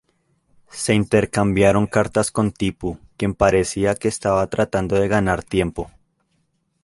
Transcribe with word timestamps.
Se 0.71 0.95
intercambiaron 0.95 1.85
cartas 1.85 2.31
con 2.31 2.45
con 2.49 2.53
Tipu, 2.53 2.97
quien 3.17 3.35
parecía 3.35 3.93
que 3.93 4.07
estaba 4.07 4.47
tratando 4.47 4.95
de 4.99 5.07
ganar 5.07 5.43
tiempo. 5.43 5.91